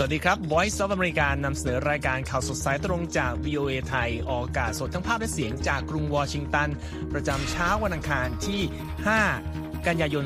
[0.00, 6.68] สวัสดีครับ Voice of America นำเสนอรายการข่าวสดสายตรงจาก VOA ไทย ออกอากาศสดทั้งภาพและเสียงจากกรุงวอชิงตัน
[7.12, 8.62] ประจำเช้าวันอังคารที่
[9.24, 10.24] 5 กันยายน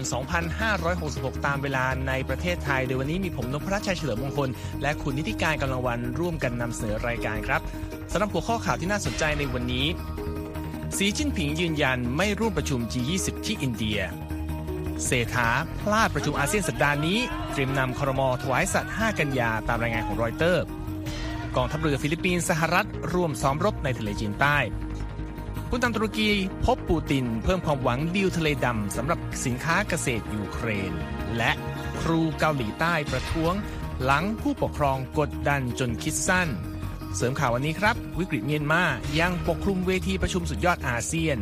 [0.72, 4.48] 2566 ตามเวลาในประเทศไทย โดยวันนี้มีผมนพรัชชัยเฉลิมมงคล
[4.82, 7.60] และคุณนิติการกำลังวันร่วมกันนำเสนอรายการครับ
[8.12, 9.86] สำหรับหัวข้อข่าวที่น่าสนใจในวันนี้
[10.96, 14.00] สีจิ้นผิงยืนยันไม่ร่วมประชุม G20 ที่อินเดีย
[15.06, 15.48] เศรษฐา
[15.80, 17.18] พลาดประชุมอาเซียนสัปดาห์นี้
[17.52, 20.64] เตรียมนำครม.ถวายสัตย์ 5 กันยาตามรายงานของรอยเตอร์
[21.56, 24.58] กองทัพเรือฟิลิปปินส์สหรัฐร่วมซ้อมรบในทะเลจีนใต้
[25.68, 26.28] ผู้นำตุรกี
[26.64, 30.92] พบปูติน เพิ่มความหวังดีลทะเลดำสำหรับสินค้าเกษตรยูเครน
[31.36, 31.52] และ
[32.00, 33.54] ครูเกาหลีใต้ประท้วง
[34.04, 36.48] หลังผู้ปกครองกดดันจนคิดสั้น
[37.16, 38.82] เสริมข่าววันนี้ครับ วิกฤตเมียนมา
[39.20, 41.36] ยังปกคลุมเวทีประชุมสุดยอดอาเซียน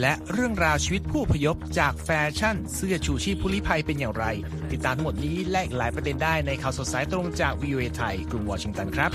[0.00, 4.24] และเรื่องราวชีวิตผู้พยพจากแฟชั่น เสื้อชูชีพผู้ลี้ภัยเป็นอย่างไร
[4.72, 9.10] ติดตามทั้งหมดนี้และอีกหลายประเด็นได้ในข่าวสดสายตรงจากวิวเอไทยกรุงวอชิงตันครับ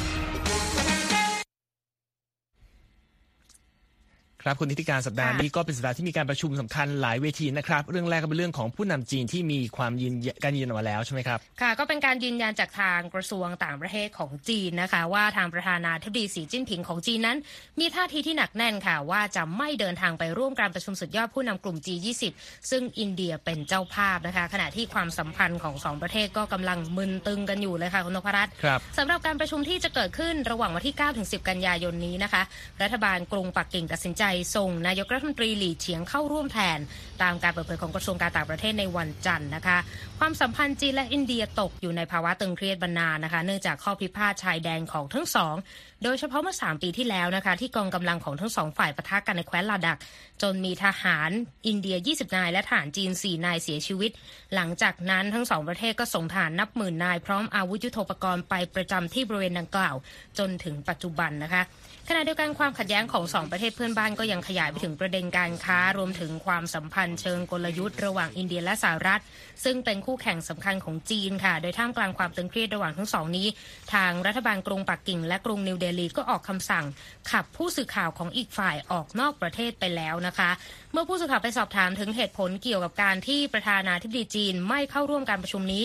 [4.48, 17.38] ครับคุณนิติการสัปดาห์นี้ก็เป็นสัปดาห์ที่มีการประชุมสำคัญหลายเวทีนะครับ เรื่องแรกก็เป็นเรื่องของผู้นำจีนที่มีความยืนการยืนยันออกมาแล้วใช่ไหมครับค่ะก็เป็นการยืนยันจากทางกระทรวงต่างประเทศของจีนนะคะ ว่าทางประธานาธิบดีสีจิ้นผิงของจีนนั้น
[17.80, 22.24] มีท่าทีที่หนักแน่นค่ะ ว่าจะไม่เดินทางไปร่วมการประชุมสุดยอดผู้นำกลุ่ม G20
[22.70, 32.42] ซึ่งอินเดียเป็นเจ้าภาพนะคะ ขณะที่ความสัมพันธ์ของสองประเทศก็กำลังมึนตึงกันอยู่เลยค่ะคุณนพรัตน์ครับสำหรับการประชุมที่จะเกิดขึ้นระหว่างวันที่9ถึง10 กันยายนนี้นะคะ
[32.82, 34.24] รัฐบาลกรุงปักกิ่งตัดสินใจ
[34.56, 36.80] ส่งนายกรัฐมนตรีหลี่เฉียงเข้าร่วมแทน
[37.22, 39.78] ตามการเปิดเผยของกระทรวงการต่างประเทศในวันจันทร์นะคะ
[40.20, 45.56] ความสัมพันธ์จีนและอินเดียตกอยู่ในภาวะตึงเครียดบรรนานนะคะ เนื่องจากข้อพิพาทชายแดนของทั้งสอง
[46.04, 49.98] โดยเฉพาะเมื่อ 3 ปีที่แล้วนะคะ ที่กองกำลังของทั้งสองฝ่ายปะทะกันในแคว้นลาดัก
[50.42, 51.30] จนมีทหาร
[51.68, 54.12] อินเดีย 20 นายและทหารจีน 4 นายเสียชีวิต
[54.56, 59.96] หลังจากนั้นทั้งสองประเทศก็ส่งทหารนับหมื่นนายพร้อมอาวุธยุโทโธปกรณ์ไปประจำที่บริเวณดังกล่าว
[60.40, 61.64] จนถึงปัจจุบันนะคะ
[62.10, 69.22] ขณะเดียวกันความขัดแย้งของสองประเทศเพื่อนบ้านก็ยังขยายไปถึงประเด็นการค้ารวมถึงความสัมพันธ์เชิงกลยุทธ์ระหว่างอินเดียและสหรัฐ
[69.64, 73.48] ซึ่งเป็นคู่แข่งสำคัญของจีนค่ะ โดยท่ามกลางความตึงเครียดระหว่างทั้งสองนี้
[73.94, 76.86] ทางรัฐบาลกรุงปักกิ่งและกรุงนิวเดลีก็ออกคำสั่ง
[77.32, 80.52] ขับผู้สื่อข่าวของอีกฝ่ายออกนอกประเทศไปแล้วนะคะ
[80.92, 85.84] เมื่อผู้สื่อข่าวไปสอบถามถึงเหตุผลเกี่ยวกับการที่ประธานาธิบดีจีนไม่เข้าร่วมการประชุมนี้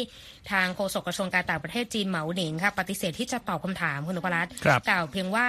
[0.50, 5.46] ทางโฆษกกระทรวงการต่างประเทศจีนเหมาหนิงค่ะปฏิเสธที่จะตอบคำถามคุณนพรัตน์ครับกล่าวเพียงว่า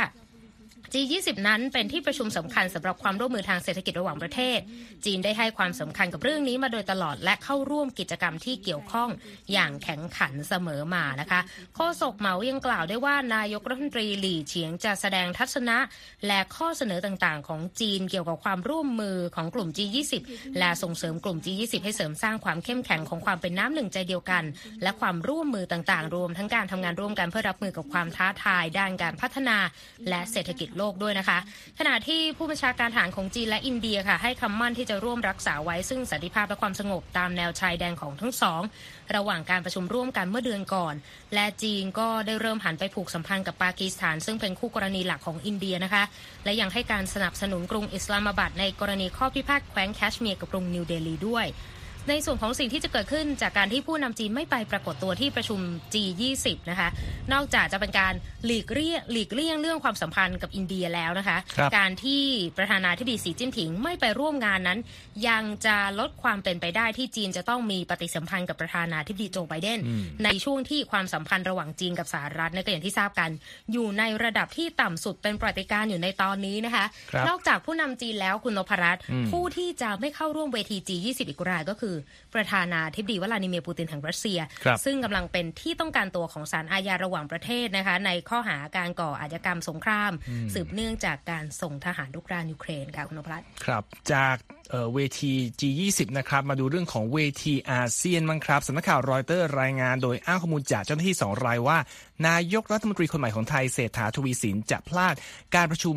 [0.93, 4.59] G20 นั้นเป็นที่ประชุมสำคัญสำหรับความร่วมมือทางเศรษฐกิจระหว่างประเทศ
[5.05, 9.09] จีนได้ให้ความสำคัญกับเรื่องนี้มาโดยตลอดและเข้าร่วมกิจกรรมที่เกี่ยวข้อง
[9.53, 11.39] อย่างแข็งขันเสมอมานะคะ
[11.75, 15.77] โฆษกเหมายังกล่าวได้ว่านายกรัฐมนตรีหลี่เฉียงจะแสดงทัศนะ
[16.27, 20.13] และข้อเสนอต่างๆ ของจีนเกี่ยวกับความร่วมมือของกลุ่ม G20
[20.59, 24.43] และส่งเสริมกลุ่ม G20 ให้เสริมสร้างความเข้มแข็งของความเป็นน้ำหนึ่งใจเดียวกัน
[24.83, 29.57] และความร่วมมือต่างๆ รวมทั้งการทำงานร่วมกันเพื่อรับมือกับความท้าทายด้านการพัฒนา
[30.09, 31.37] และเศรษฐกิจโลกด้วยนะคะ
[31.79, 38.61] ขณะที่ผู้บัญชาการทหารของจีนและอินเดียค่ะ ให้คำมั่นที่จะร่วมรักษาไว้ซึ่งสันติภาพและความสงบตามแนวชายแดนของทั้งสอง
[39.15, 40.93] ระหว่างการประชุมร่วมกันเมื่อเดือนก่อน
[41.33, 46.03] และจีนก็ได้เริ่มหันไปผูกสัมพันธ์กับปากีสถาน ซึ่งเป็นคู่กรณีหลักของอินเดียนะคะ
[46.45, 51.45] และยังให้การสนับสนุนกรุงอิสลามาบัดในกรณีข้อพิพาทแคว้นแคชเมียร์กับกรุงนิวเดลีด้วย
[52.09, 55.59] ในส่วนของสิ่งที่จะเกิดขึ้นจากการที่ผู้นำจีนไม่ไปปรากฏตัวที่ประชุม
[55.93, 56.89] G20 นะคะ
[57.33, 58.13] นอกจากจะเป็นการ
[58.45, 62.23] หลีกเลี่ยงหลีกเลี่ยงเรื่องความสัมพันธ์กับอินเดียแล้วนะคะครับการที่
[62.57, 64.79] ประธานาธิบดีสีจิ้นผิงไม่ไปร่วมงานนั้น
[65.27, 69.79] ยังจะลดความเป็นไปได้ที่จีนจะต้องมีปฏิสัมพันธ์กับประธานาธิบดีโจไบเดน
[70.23, 73.29] ในช่วงที่ความสัมพันธ์ระหว่างจีนกับสหรัฐเนี่ยก็อย่างที่ทราบกัน
[73.71, 81.90] อยู่ในระดับที่ต่ำสุดเป็นประวัติการณ์อยู่ในตอนนี้นะคะครับนอกจากผู้นำจีนแล้วคุณนพรัตน์อืมผู้ที่จะไม่เข้าร่วมเวที G20 อีกรายก็คือ
[82.33, 90.11] ประธานาธิบดีวลาดิเมียร์ปูตินแห่งรัสเซียครับซึ่งกำลังเป็นที่ต้องการตัวของศาลอาญาระหว่างประเทศนะคะในข้อหาการก่ออาชญากรรมสงคราม
[90.53, 93.83] สืบเนื่องจากการส่งทหารลุกรานยูเครนค่ะคุณนพรัตน์ครับ
[94.13, 94.37] จาก
[94.69, 101.77] เอ่อเวที G20 นะครับมาดูเรื่องของเวทีอาเซียนบ้างครับสำนักข่าวรอยเตอร์รายงานโดยอ้างข้อมูลจากเจ้าหน้าที่สองรายว่า
[102.27, 105.15] นายกรัฐมนตรีคนใหม่ของไทยเศรษฐาทวีสินจะพลาด
[105.55, 105.95] การประชุม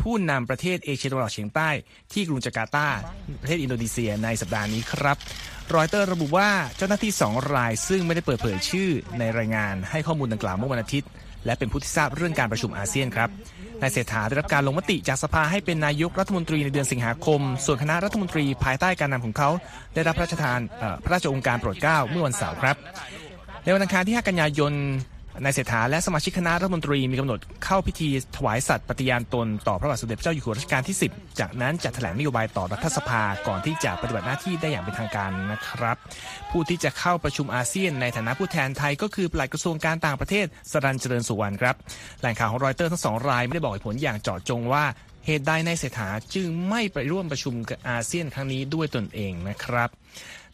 [0.00, 1.70] ผู้นำประเทศเอเชียตะวันออกเฉียงใต้
[2.12, 2.88] ที่กรุงจาการ์ตา
[3.40, 5.16] ประเทศอินโดนีเซียในสัปดาห์นี้ครับ
[5.74, 11.10] รอยเตอร์ระบุว่าเจ้าหน้าที่สองราย ซึ่งไม่ได้เปิดเผยชื่อในรายงานให้ข้อมูลดังกล่าวเมื่อวันอาทิตย์
[11.44, 13.28] และเป็นผู้ที่ทราบเรื่องการประชุมอาเซียนครับ
[13.80, 19.50] นายเศรษฐาได้รับการลงมติจากสภาให้เป็นนายกรัฐมนตรีในเดือนสิงหาคม ส่วนคณะรัฐมนตรีภายใต้การนำของเขา
[19.94, 20.60] ได้รับพระราชทาน
[21.04, 22.76] พระราชองค์การโปรดเกล้าเมื่อวันเสาร์ครับ
[23.64, 24.72] ในวันอังคารที่ 5 กันยายน
[25.42, 35.96] นายเศรษฐาและสมาชิกคณะรัฐมนตรีมีกำหนดเข้าพิธีถวายสัตย์ปฏิญาณตนต่อพระบาทสมเด็จพระเจ้าอยู่หัวรัชกาลที่ 10 จากนั้นจะแถลงนโยบายต่อรัฐสภาก่อนที่จะปฏิบัติหน้าที่ได้อย่างเป็นทางการนะครับ
[36.50, 41.76] ผู้ที่จะเข้าประชุมอาเซียนในฐานะผู้แทนไทยก็คือปลัดกระทรวงการต่างประเทศสรันเจริญสุวรรณครับ
[42.20, 44.84] แหล่งข่าวของรอยเตอร์ทั้งสองรายไม่ได้บอกผลอย่างเจาะจงว่า
[45.26, 49.88] เหตุใดในเศรษฐาจึงไม่ไปร่วมประชุมกับอาเซียนครั้งนี้ด้วยตนเองนะครับ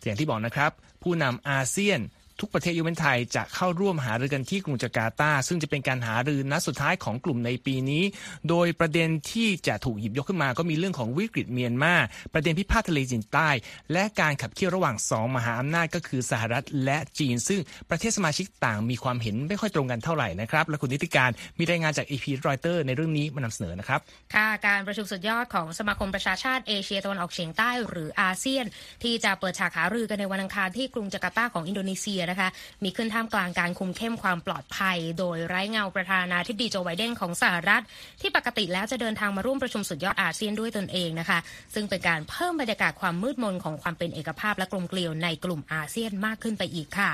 [0.05, 0.71] อย่างที่บอกนะครับ
[1.03, 2.00] ผู้นำอาเซียน
[2.41, 8.03] ทุกประเทศยกเว้นไทยจะเข้าร่วมหารือกันที่กรุงจาการ์ตา ซึ่งจะเป็นการหารือนัดสุดท้ายของกลุ่มในปีนี้
[8.49, 11.95] โดยประเด็นที่จะถูกหยิบยกขึ้นมา ก็มีเรื่องของวิกฤตเมียนมา
[12.33, 13.49] ประเด็นพิพาททะเลจีนใต้
[13.93, 17.61] และการขับเคี่ยวระหว่างสองมหาอำนาจก็คือสหรัฐและจีน ซึ่ง
[17.91, 24.01] ประเทศสมาชิกต่างมีความเห็นไม่ค่อยตรงกันเท่าไหร่นะครับ และคุณนิติการมีรายงานจากเอพีรอยเตอร์ในเรื่องนี้มานำเสนอนะครับ
[24.35, 28.65] ค่ะ การประชุมสุดยอดของสมาคมประชาชาติเอเชียตะวันออกเฉียงใต้หรืออาเซียน
[29.03, 32.49] ที่จะเปิดฉากหารือกันในวันอังคารที่กรุงจาการ์ตาของอินโดนีเซียนะคะ
[32.85, 37.82] มีขึ้นท่ามกลางการคุมเข้มความปลอดภัย โดยไร้เงาประธานาธิบดีโจไบเดนของสหรัฐ
[38.21, 41.38] ที่ปกติแล้วจะเดินทางมาร่วมประชุมสุดยอดอาเซียนด้วยตนเองนะคะ
[41.75, 47.11] ซึ่งเป็นการเพิ่มบรรยากาศความมืดมนของความเป็นเอกภาพและกลมเกลียวในกลุ่มอาเซียนมากขึ้นไปอีกค่ะ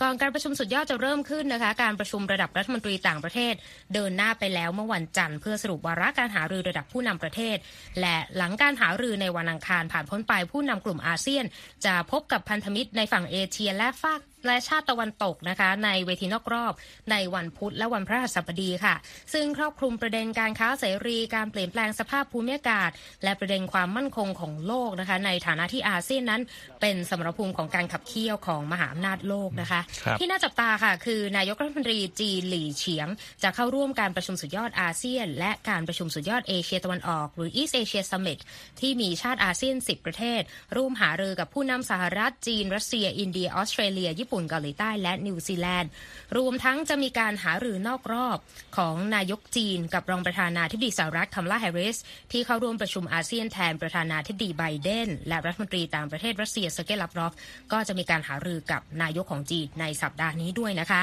[0.00, 3.54] ก่อนการประชุมสุดยอดจะเริ่มขึ้นนะคะ การประชุมระดับรัฐมนตรีต่างประเทศ
[3.94, 7.56] เดินหน้าไปแล้วเมื่อวันจันทร์เพื่อสรุปวาระการหารือระดับผู้นำประเทศ
[8.00, 11.44] และหลังการหารือในวันอังคารผ่านพ้นไปผู้นำกลุ่มอาเซียน
[11.84, 16.72] จะพบกับพันธมิตรในฝั่งเอเชียและฝาก และชาติตะวันตกนะคะ ในเวทีนอกรอบ
[17.10, 18.94] ในวันพุธและวันพฤหัสบดีค่ะ
[19.32, 22.90] ซึ่งครอบคลุมประเด็นการค้าเสรีการเปลี่ยนแปลงสภาพภูมิอากาศ
[23.24, 26.42] และประเด็นความมั่นคงของโลกนะคะ ในฐานะที่อาเซียนนั้น
[26.80, 29.80] เป็นสมรภูมิของการขับเคี่ยวของมหาอำนาจโลกนะคะ
[30.18, 33.08] ที่น่าจับตาค่ะ คือนายกรัฐมนตรีจีน หลี่เฉียง
[33.42, 38.38] จะเข้าร่วมการประชุมสุดยอดอาเซียน และการประชุมสุดยอดเอเชียตะวันออก หรือ East Asia Summit
[38.80, 40.42] ที่มีชาติอาเซียน 10 ประเทศ
[40.76, 45.90] ร่วมหารือกับผู้นำสหรัฐจีน รัสเซีย อินเดียออสเตรเลียญี่ปุ่นเกาหลีใต้และนิวซีแลนด์
[46.36, 48.38] รวมทั้งจะมีการหารือนอกรอบ
[48.76, 51.96] ของนายกจีนกับรองประธานาธิบดีสหรัฐคัมลาแฮร์ริส
[52.32, 57.34] ที่เข้าร่วมประชุมอาเซียนแทนประธานาธิบดีไบเดน และรัฐมนตรีต่างประเทศรัสเซียเซอร์เกย์ลาฟรอฟ
[57.72, 61.02] ก็จะมีการหารือกับนายกของจีนในสัปดาห์นี้ด้วยนะคะ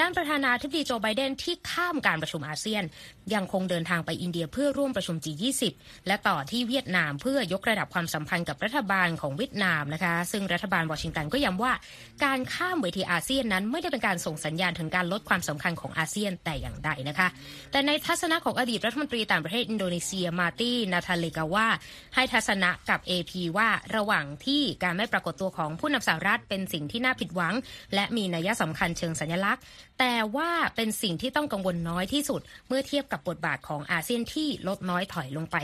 [0.00, 2.84] ด้านประธานาธิบดีโจไบเดนที่ข้ามการประชุมอาเซียน
[3.34, 5.62] ยังคงเดินทางไปอินเดียเพื่อร่วมประชุม G20
[6.06, 11.72] และต่อที่เวียดนามเพื่อยกระดับความสัมพันธ์กับรัฐบาลของเวียดนามนะคะ ซึ่งรัฐบาลวอชิงตันก็ย้ำว่า
[12.24, 17.28] การข้ามเวทีอาเซียนนั้นไม่ได้เป็นการส่งสัญญาณถึงการลดความสำคัญของอาเซียนแต่อย่างใดนะคะ
[17.72, 21.66] แต่ในทัศนะของอดีตรัฐมนตรีต่างประเทศอินโดนีเซียมาร์ตี นาตาเลกาวา
[22.14, 27.54] ให้ทัศนะกับ AP ว่าระหว่างที่การไม่ปรากฏตัวของผู้นำสหรัฐเป็นสิ่งที่น่าผิดหวัง
[27.94, 29.64] และมีนัยสำคัญเชิงสัญลักษณ์
[30.00, 35.56] แต่ว่าเป็นสิ่งที่ต้องกังวลน้อยที่สุด เมื่อเทียบกับบทบาทของอาเซียนที่ลดน้อยถอยลงไป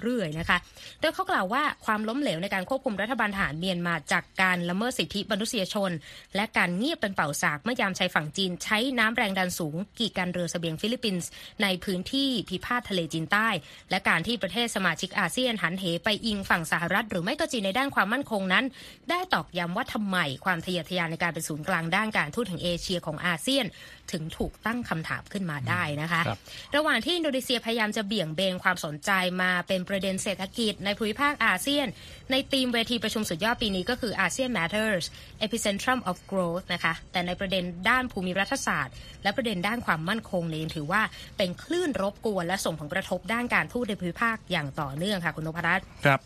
[0.00, 0.58] เรื่อยๆนะคะ
[1.00, 5.90] โดยเขากล่าวว่าความล้มเหลวในการควบคุมรัฐบาลทหารเมียนมาจากการละเมิดสิทธิมนุษยชน
[6.36, 11.28] และการเงียบเป็นเป่าสากเมื่อยามชายฝั่งจีนใช้น้ำแรงดันสูง กีดกันเรือเสบียงฟิลิปปินส์
[11.62, 13.48] ในพื้นที่พิพาททะเลจีนใต้
[13.90, 18.64] และการที่ประเทศสมาชิกอาเซียนหันเหไปอิงฝั่งสหรัฐ หรือไม่ก็จีนในด้านความมั่นคงนั้น
[19.10, 23.66] ได้ตอกย้ำว่าทำไมความทะเยอทะยานในการเป็นศูนย์กลางด้านการทูตแห่งเอเชียของอาเซียน
[24.12, 26.32] ถึงถูกตั้งคำถามขึ้นมาได้นะคะ
[26.76, 29.10] ระหว่างที่อินโดนีเซียพยายามจะเบี่ยงเบนความสนใจ
[29.42, 31.86] มาเป็นประเด็นเศรษฐกิจในภูมิภาคอาเซียน
[32.30, 35.04] ในธีมเวทีประชุมสุดยอดปีนี้ก็คืออาเซียน Matters
[35.44, 41.02] Epicentrum of Growth นะคะแต่ในประเด็นด้านภูมิรัฐศาสตร์ และประเด็นด้านความมั่นคงเนี่ยถือว่า
[41.38, 46.20] เป็นคลื่นรบกวนและส่งผลกระทบด้านการทูตในภูมิภาคอย่างต่อเนื่องค่ะคุณนพรัตน์ครับ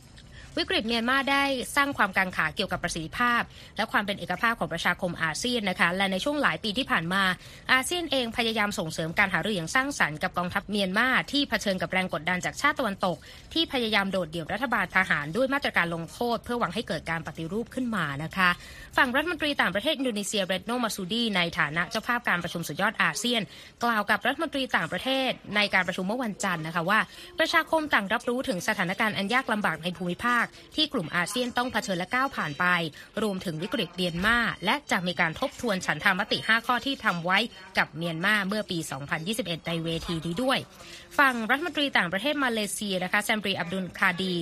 [0.59, 1.45] วิกฤตเมียนมาได้
[1.77, 3.43] สร้างความกังขาเกี่ยวกับประสิทธิภาพ
[3.77, 7.23] และความเป็นเอกภาพของประชาคมอาเซียนนะคะ และในช่วงหลายปีที่ผ่านมา
[7.73, 13.17] อาเซียนเองพยายามส่งเสริมการหารืออย่างสร้างสรรค์กับกองทัพเมียนมาที่เผชิญกับแรงกดดันจากชาติตะวันตก
[13.53, 18.51] ที่พยายามโดดเดี่ยวรัฐบาลทหารด้วยมาตรการลงโทษ เพื่อหวังให้เกิดการปฏิรูปขึ้นมานะคะ
[18.97, 23.43] ฝั่งรัฐมนตรีต่างประเทศอินโดนีเซียเรดโนมาซูดีในฐานะเจ้าภาพการประชุมสุดยอดอาเซียน
[23.85, 27.01] กล่าวกับรัฐมนตรีต่างประเทศในการประชุมเมื่อวันจันทร์นะคะว่า
[27.39, 30.44] ประชาคมต่างรับรู้ถึงสถานการณ์อันยากลำบากในภูมิภาค
[30.77, 32.65] ที่กลุ่มอาเซียนต้องเผชิญและก้าวผ่านไป
[33.23, 37.39] รวมถึงวิกฤตเมียนมาและจะมีการทบทวนฉันทามติ 5 ข้อที่ทำไว้
[37.79, 38.79] กับเมียนมาเมื่อปี
[39.23, 40.59] 2021 ในเวทีนี้ด้วย
[41.19, 44.35] ฝั่งรัฐมนตรีต่างประเทศมาเลเซียนะคะแซมบรีอับดุลคาดี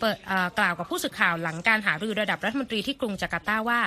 [0.00, 0.18] เปิด
[0.58, 3.80] กล่าวกับผู้สื่อข่าวหลังการหารือระดับรัฐมนตรีที่กรุงจาการ์ตาว่า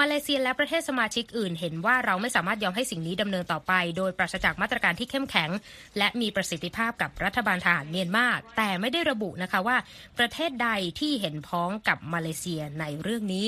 [0.00, 5.50] มาเลเซียและประเทศสมาชิกอื่น เห็นว่าเราไม่สามารถยอมให้สิ่งนี้ดำเนินต่อไป โดยปราศจากมาตรการที่เข้มแข็ง
[5.98, 9.76] และมีประสิทธิภาพกับรัฐบาลทหารเมียนมาแต่ไม่ได้ระบุนะคะว่า
[10.18, 10.68] ประเทศใด
[11.00, 13.46] ที่เห็นพ้องกับมาเลเซียในเรื่องนี้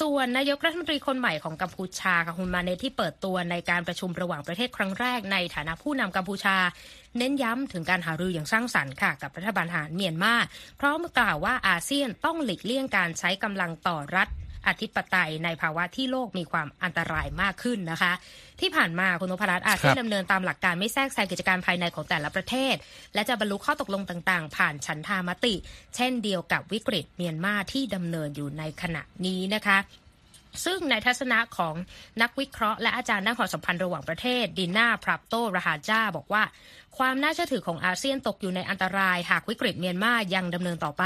[0.00, 6.56] ส่วนนายกรัฐมนตรีคนใหม่ของกัมพูชาค่ะคุณมาเนที่เปิดตัวในการประชุมระหว่างประเทศครั้งแรกในฐานะผู้นำกัมพูชา
[7.18, 10.34] เน้นย้ำถึงการหารืออย่างสร้างสรรค์ค่ะกับรัฐบาลทหารเมียนมา
[10.80, 14.28] พร้อมกล่าวว่าอาเซียนต้องหลีกเลี่ยงการใช้กำลังต่อรัฐ
[14.66, 18.12] อธิปไตยในภาวะที่โลกมีความอันตรายมากขึ้นนะคะ
[18.60, 22.74] ที่ผ่านมาคุณนพรัตน์อาเซียนดำเนินตามหลักการไม่แทรกแซงกิจการภายในของแต่ละประเทศ
[23.14, 25.54] และจะบรรลุข้อตกลงต่างๆ ผ่านฉันทามติ
[25.96, 29.78] เช่นเดียวกับวิกฤตเมียนมาที่ดำเนินอยู่ในขณะนี้นะคะ
[30.64, 31.74] ซึ่งในทัศนะของ
[32.22, 36.44] นักวิเคราะห์และอาจารย์ด้านความสัมพันธ์ระหว่างประเทศดิน่าพรับโตรหาจ้าบอกว่า
[36.98, 41.04] ความน่าเชื่อถือของอาเซียนตกอยู่ในอันตราย หากวิกฤตเมียนมายังดำเนินต่อไป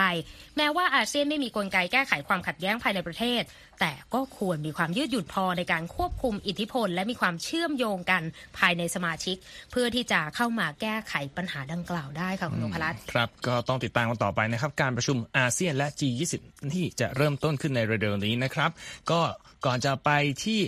[0.56, 3.42] แม้ว่าอาเซียนไม่มีกลไกแก้ไขความขัดแย้งภายในประเทศ
[3.80, 8.22] แต่ก็ควรมีความยืดหยุ่นพอในการควบคุมอิทธิพล และมีความเชื่อมโยงกัน
[8.58, 9.36] ภายในสมาชิก
[9.70, 16.34] เพื่อที่จะเข้ามาแก้ไขปัญหาดังกล่าวได้ค่ะคุณนพรัตน์ครับก็ต้องติดตามกันต่อไปนะครับการประชุมอาเซียนและ G20
[16.74, 18.70] ที่จะเริ่มต้นขึ้นในเร็วๆนี้นะครับ
[19.10, 19.20] ก็
[19.66, 20.10] ก่อนจะไป
[20.44, 20.60] ที่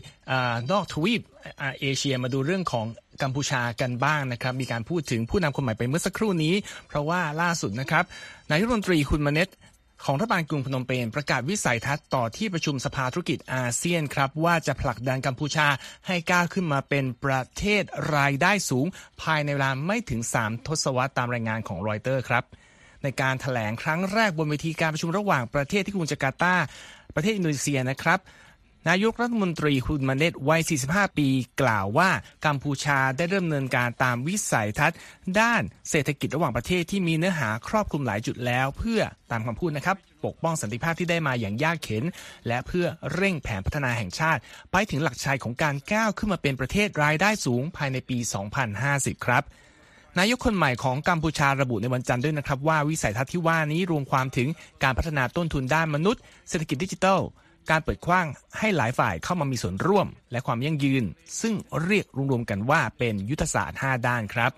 [0.72, 1.22] นอกทวีป
[1.80, 2.86] เอเชียมาดูเรื่องของ
[3.22, 6.54] กัมพูชากันบ้างนะครับ มีการพูดถึงผู้นำคนใหม่ไปเมื่อสักครู่นี้
[6.88, 8.04] เพราะว่าล่าสุดนะครับ
[8.48, 9.50] นายรัฐมนตรีคุณมเนต
[10.04, 15.66] ของรัฐบาลกรุงพนมเปญประกาศวิสัยทัศน์ต่อที่ประชุมสภาธุรกิจอาเซียนครับ ว่าจะผลักดันกัมพูชา
[16.06, 17.82] ให้ก้าวขึ้นมาเป็นประเทศ
[18.16, 18.86] รายได้สูง
[19.22, 22.44] ภายในเวลาไม่ถึง 3 ทศวรรษตามรายงานของรอยเตอร์ครับ
[23.02, 26.54] ในการถแถลงครั้งแรกบนเวทีการประชุมระหว่างประเทศที่กรุงจาการ์ตา
[27.14, 28.18] ประเทศอินโดนีเซียนะครับ
[28.88, 31.28] นายกรัฐมนตรีคุณมาเนตวัย 45 ปี
[31.62, 32.10] กล่าวว่า
[32.46, 34.98] กัมพูชาได้เริ่มเนินการตามวิสัยทัศน์
[35.40, 39.00] ด้านเศรษฐกิจระหว่างประเทศที่มีเนื้อหาครอบคลุมหลายจุดแล้ว เพื่อ
[39.30, 42.04] ตามคำพูดนะครับ ปกป้องสันติภาพที่ได้มาอย่างยากเข็น
[42.46, 44.40] และเพื่อเร่งแผนพัฒนาแห่งชาติ
[44.72, 48.18] ไปถึงหลักชัยของการก้าวขึ้นมาเป็นประเทศรายได้สูงภายในปี
[48.72, 49.42] 2050 ครับ
[50.18, 54.48] นายกคนใหม่ของกัมพูชาระบุในวันจันทร์ด้วยนะครับว่าวิสัยทัศน์ที่ว่านี้รวมความถึง
[54.82, 57.20] การพัฒนาต้นทุนด้านมนุษย์ เศรษฐกิจดิจิทัล
[57.70, 58.26] การเปิดกว้าง
[58.58, 61.04] ให้หลายฝ่ายเข้ามามีส่วนร่วม และความยั่งยืน
[61.40, 61.54] ซึ่ง
[61.84, 64.52] เรียกรวมๆกันว่าเป็นยุทธศาสตร์ 5 ด้านครับ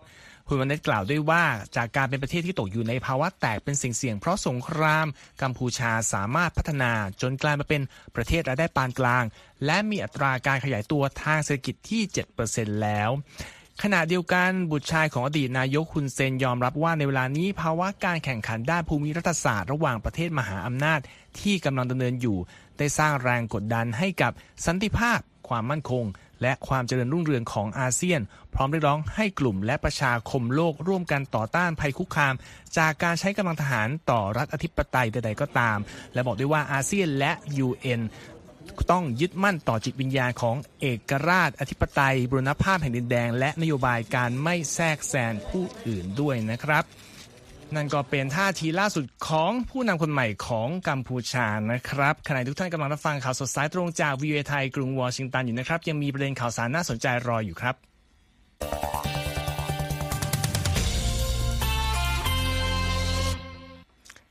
[0.51, 1.45] คุณวันเนตกล่าวด้วยว่า
[1.77, 5.07] จากการเป็นประเทศที่ตกอยู่ในภาวะแตกเป็นสิ่งเสี่ยงเพราะสงคราม
[5.43, 7.83] กัมพูชาสามารถพัฒนาจนกลายมาเป็น
[8.17, 9.25] ประเทศรายได้ปานกลาง
[9.67, 12.03] และมีอัตราการขยายตัวทางเศรษฐกิจที่
[12.43, 13.11] 7%แล้ว
[13.85, 21.01] ขณะเดียวกันบุตรชายของอดีตนายกคุณเซนยอมรับว่าในเวลานี้ภาวะการแข่งขันด้านภูมิรัฐศาสตร์ระหว่างประเทศมหาอำนาจ
[21.41, 22.39] ที่กำลังดำเนินอยู่
[22.79, 24.33] ได้สร้างแรงกดดันให้กับ
[24.67, 25.19] สันติภาพ
[25.49, 26.05] ความมั่นคง
[26.43, 28.21] และความเจริญรุ่งเรืองของอาเซียน
[28.55, 32.35] พร้อมเรียกร้องให้กลุ่มและประชาคมโลกร่วมกันต่อต้านภัยคุกคาม
[32.77, 35.79] จากการใช้กำลังทหารต่อรัฐอธิปไตยใดๆก็ตาม
[36.15, 37.33] และบอกด้วยว่าอาเซียนและ
[37.67, 38.01] UN
[38.91, 46.85] ต้องยึดมั่นต่อจิตวิญญาณของเอกราชอธิปไตยบรณภาพแห่งดินแดง และนโยบายการไม่แทรกแซงผู้อื่นด้วยนะครับ
[47.75, 57.75] นั่นก็เป็นท่าทีล่าสุดของผู้นำคนใหม่ของกัมพูชานะครับขณะทุกท่านกำลังรับฟังข่าวสดสายตรงจากวีเอไทยกรุงวอชิงตันอยู่นะครับ ยังมีประเด็นข่าวสารน่าสนใจรออยู่ครับ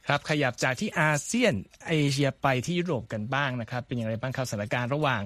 [0.08, 1.54] ครับขยับจากที่อาเซียน
[1.90, 5.22] เอเชียไปที่ยุโรปกันบ้างนะครับ เป็นอย่างไรบ้างครับสถานการณ์ระหว่าง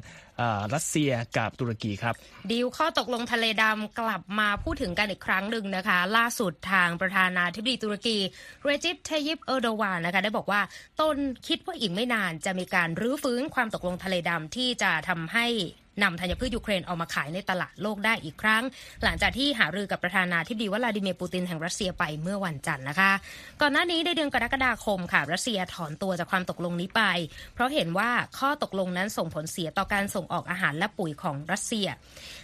[0.74, 2.16] รัสเซียกับตุรกีครับ
[2.52, 8.18] ดีลข้อตกลงทะเลดำกลับมาพูดถึงกันอีกครั้งหนึ่งนะคะ ล่าสุดทางประธานาธิบดีตุรกี
[8.64, 10.62] เรจิปเทยิปเออร์โดวานนะคะได้บอกว่า
[11.02, 15.48] ตนคิดว่าอีกไม่นานจะมีการรื้อฟื้นความตกลงทะเลดำที่จะทำให้
[16.04, 18.64] นำธัญพืชยูเครนออกมาขายในตลาดโลกได้อีกครั้ง
[19.04, 23.12] หลังจากที่หารือกับประธานาธิบดีวลาดิเมียร์ปูตินแห่งรัสเซียไปเมื่อวันจันทร์นะคะ
[23.62, 27.02] ก่อนหน้านี้ในเดือนกรกฎาคมค่ะรัสเซียถอนตัวจากความตกลงนี้ไป
[27.54, 31.88] เพราะเห็นว่าข้อตกลงนั้นส่งผลเสียต่อการส่งออกอาหารและปุ๋ยของรัสเซีย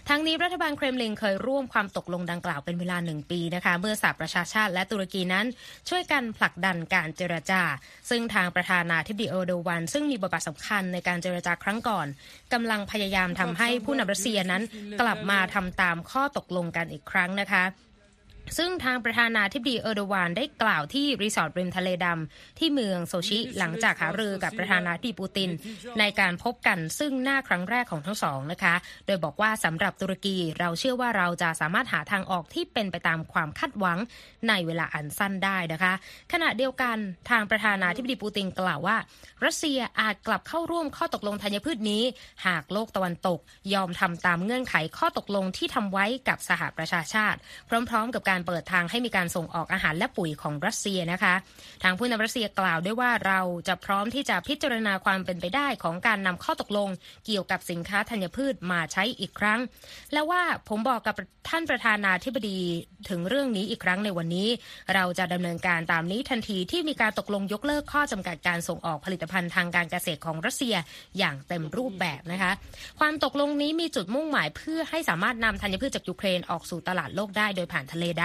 [0.10, 5.46] ทั้งนี้รัฐบาลเครมลินเคยร่วมความตกลงดังกล่าวเป็นเวลาหนึ่งปีนะคะเมื่อสหประชาชาติและตุรกีนั้น
[5.90, 7.62] ช่วยกันผลักดันการเจรจา
[8.10, 12.08] ซึ่งทางประธานาธิบดีโอโดวัน ซึ่งมีบทบาทสำคัญในการเจรจาครั้งก่อน
[12.54, 14.64] กำลังพยายามทำให้ผู้นำรัสเซียนั้น
[15.02, 17.64] กลับมาทำตามข้อตกลงกันอีกครั้งนะคะ
[18.58, 25.50] ซึ่งทางประธานาธิบดีเออร์โดวานได้กล่าวที่รีสอร์ทริมทะเลดำที่เมืองโซชิหลังจากหารือกับประธานาธิบดีปูติน
[26.00, 28.76] ในการพบกันซึ่งหน้าครั้งแรกของทั้งสองนะคะ
[29.06, 33.98] โดยบอกว่าสำหรับตุรกีเราเชื่อว่าเราจะสามารถหาทางออกที่เป็นไปตามความคาดหวัง
[34.50, 35.94] ในเวลาอันสั้นได้นะคะ
[36.34, 36.98] ขณะเดียวกัน
[37.30, 38.98] ทางประธานาธิบดีปูตินกล่าวว่า
[39.46, 42.04] รัสเซียอาจกลับเข้าร่วมข้อตกลงธัญพืชนี้
[42.46, 43.40] หากโลกตะวันตก
[43.74, 47.40] ยอมทำตามเงื่อนไขข้อตกลงที่ทำไว้กับสหประชาชาติ
[47.70, 51.34] พร้อม ๆ กับการเปิดทางให้มีการส่งออกอาหารและปุ๋ยของรัสเซียนะคะ
[51.84, 56.90] ทางผู้นำรัสเซียกล่าวด้วยว่าเราจะพร้อมที่จะพิจารณาความเป็นไปได้ของการนำข้อตกลง
[57.26, 59.60] เกี่ยวกับสินค้าธัญพืชมาใช้อีกครั้ง
[60.14, 61.16] และว่าผมบอกกับ
[61.50, 62.60] ท่านประธานาธิบดี
[63.10, 64.48] ถึงเรื่องนี้อีกครั้งในวันนี้
[64.96, 70.76] เราจะดำเนินการตามนี้ทันทีที่มีการตกลงยกเลิกข้อจำกัดการส่งออกผลิตภัณฑ์ทางการเกษตรของรัสเซีย
[71.18, 72.52] อย่างเต็มรูปแบบนะคะ
[73.00, 78.24] ความตกลงนี้มีจุดมุ่งหมายเพื่อให้สามารถนำธัญพืชจากยูเครนออกสู่ตลาดโลกได้โดยผ่านทะเลดำ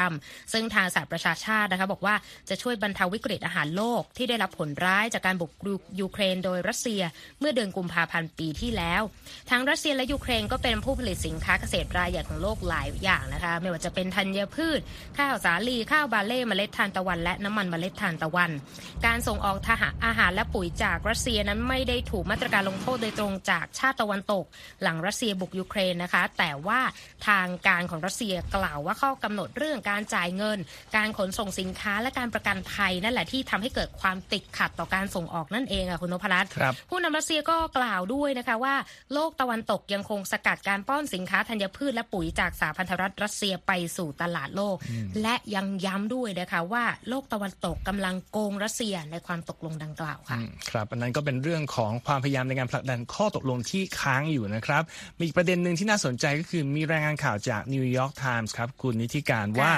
[0.52, 2.14] ซึ่งทางสหประชาชาตินะคะบอกว่า
[2.48, 5.52] จะช่วยบรรเทาวิกฤตอาหารโลกที่ได้รับผลร้ายจากการบุก
[6.00, 7.02] ยูเครนโดยรัสเซีย
[7.40, 9.02] เมื่อเดือนกุมภาพันธ์ปีที่แล้ว
[9.50, 14.80] ทั้งรัสเซียและยูเครนก็เป็นผู้ผลิตสินค้าเกษตรรายใหญ่ของโลกหลายอย่างนะคะไม่ว่าจะเป็นธัญพืช
[15.18, 18.50] ข้าวสาลีข้าวบาร์เลย์เมล็ดทานตะวัน และน้ำมันเมล็ดทานตะวัน
[19.06, 24.44] การส่งออกทหารอาหารและปุ๋ยจากรัสเซียนั้นไม่ได้ถูกมาตรการลงโทษโดยตรงจากชาติตะวันตก
[24.82, 26.80] หลังรัสเซียบุกยูเครนนะคะ แต่ว่า
[27.28, 30.58] ทางการของรัสเซียกล่าวว่าข้อกำหนดเรื่องการจ่ายเงิน
[30.96, 36.50] การขนส่งสินค้าและการประกันภัย นั่นแหละที่ทำให้เกิดความติดขัดต่อการส่งออกนั่นเองอะคุณนพรัตน์
[36.90, 38.74] ผู้นำรัสเซียก็กล่าวด้วยนะคะว่า
[39.14, 44.76] โลกตะวันตกยังคงสกัดการป้อนสินค้าธัญพืชและปุ๋ยจากสหพันธรัฐรัสเซียไปสู่ตลาดโลก
[45.22, 50.38] และยังย้ำด้วยนะคะว่าโลกตะวันตกกำลังโกงรัสเซียในความตกลงดังกล่าวค่ะ
[50.70, 54.82] ครับอันนั้นก็เป็นเรื่องของความพยายามในการผลักดันข้อตกลงที่ค้างอยู่นะครับ
[55.20, 59.72] มีประเด็นหนึ่งที่น่าสนใจก็คือมีรายงานข่าวจากนิวยอร์กไทมส์ครับคุณนิติการว่า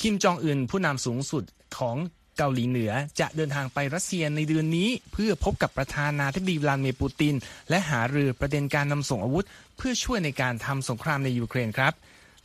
[0.00, 1.44] คิมจองอึนผู้นำสูงสุด
[1.78, 1.96] ของ
[2.38, 7.34] เกาหลีเหนือจะเดินทางไปรัสเซียในเดือนนี้ เพื่อพบกับประธานาธิบดีวลาดิเมียร์ปูติน
[7.70, 9.44] และหารือประเด็นการนำส่งอาวุธ
[9.76, 11.92] เพื่อช่วยในการทำสงครามในยูเครนครับ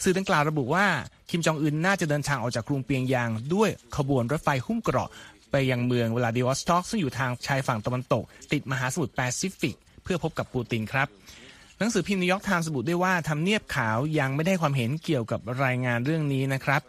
[0.04, 0.86] สื่อดังกล่าวระบุว่า
[1.30, 5.10] คิมจองอึนน่าจะเดินทางออกจากกรุงเปียงยางด้วยขบวนรถไฟหุ้มเกราะ
[5.52, 11.08] ไปยังเมืองวลาดิวอสตอกซึ่งอยู่ทางชายฝั่งตะวันตก ติดมหาสมุทรแปซิฟิก เพื่อพบกับปูตินครับ
[11.80, 16.82] หนังสือพิมพ์นิวยอร์กไทมส์ระบุด้วยว่าทำเนียบขาวยังไม่ได้ให้ความเห็นเกี่ยวกับรายงานเรื่องนี้นะครับ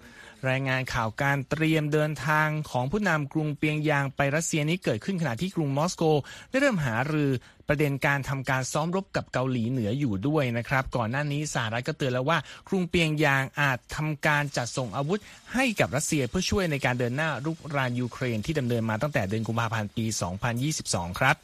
[0.50, 6.02] รายงานข่าวการเตรียมเดินทางของผู้นำกรุงเปียงยางไปรัสเซียนี้เกิดขึ้นขณะที่กรุงมอสโก
[6.50, 7.30] ได้เริ่มหารือ
[7.68, 12.38] ประเด็นการทำการซ้อมรบกับเกาหลีเหนืออยู่ด้วยนะครับ ก่อนหน้านี้สหรัฐก็เตือนแล้วว่า
[12.68, 15.20] กรุงเปียงยางอาจทำการจัดส่งอาวุธ
[15.54, 20.06] ให้กับรัสเซียเพื่อช่วยในการเดินหน้ารุกรานยูเครนที่ดำเนินมาตั้งแต่เดือนกุมภาพันธ์ปี
[20.62, 21.36] 2022 ครับ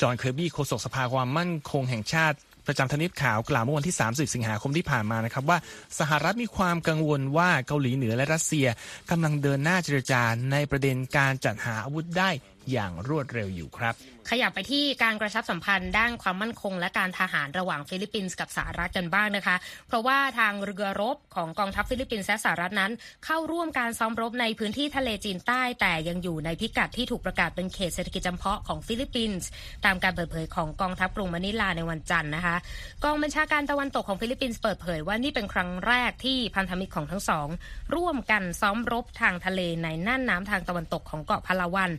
[0.00, 5.58] จอห์นเคอร์บี้โฆษกสภาความมั่นคงแห่งชาติ ประจำทำเนียบขาวกล่าวเมื่อวันที่ 30 สิงหาคมที่ผ่านมานะครับว่า
[5.98, 8.66] สหรัฐมีความกังวลว่าเกาหลีเหนือและรัสเซีย
[9.10, 12.30] กำลังเดินหน้าเจรจาในประเด็นการจัดหาอาวุธได้
[12.72, 13.94] อย่างรวดเร็วอยู่ครับ
[14.30, 19.56] ขยับไปที่การกระชับสัมพันธ์ด้านความมั่นคง และการทหารระหว่างฟิลิปปินส์กับสหรัฐกันบ้างนะคะ
[19.88, 22.92] เพราะว่าทางเรือรบของกองทัพฟิลิปปินส์และสหรัฐนั้น
[23.24, 29.48] เข้าร่วมการซ้อมรบในพื้นที่ทะเลจีนใต้แต่ยังอยู่ในพิกัดที่ถูกประกาศเป็นเขตเศรษฐกิจจำเพาะของฟิลิปปินส์
[29.84, 32.56] ตามการเปิดเผยของกองทัพกรุงมะนิลาในวันจันทร์นะคะ
[33.04, 37.48] กองบัญชาการตะวันตกของฟิลิปปินส์เปิดเผยว่านี่เป็นครั้งแรกที่พันธมิตรของทั้งสอง
[37.94, 41.90] ร่วมกันซ้อมรบทางทะเลในน่านน้ำทางตะวันตกของเกาะพาลาวัน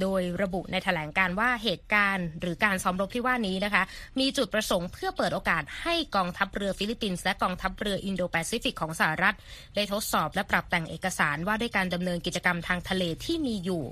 [0.00, 3.82] โดยระบุในแถลงการณ์ว่าเหตุการณ์หรือการซ้อมรบที่ว่านี้นะคะ
[4.20, 9.34] มีจุดประสงค์เพื่อเปิดโอกาสให้กองทัพเรือฟิลิปปินส์และกองทัพเรืออินโดแปซิฟิกของสหรัฐ
[9.74, 13.82] ได้ทดสอบและปรับแต่งเอกสารว่าด้วยการดำเนินกิจกรรมทางทะเลที่มีอยู่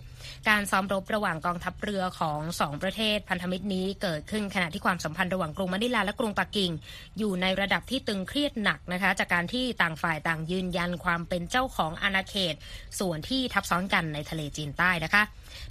[0.48, 6.72] การซ้อมรบระหว่างกองทัพเรือของสองประเทศพันธมิตรนี้เกิดขึ้นขณะที่ความสัมพันธ์ระหว่างกรุงมะนิลาและกรุงปักกิ่ง
[7.18, 12.54] อยู่ในระดับที่ตึงเครียดหนักนะคะ จากการที่ต่างฝ่ายต่างยืนยันความเป็นเจ้าของอาณาเขต
[12.98, 15.22] ส่วนที่ทับซ้อนกันในทะเลจีนใต้นะคะ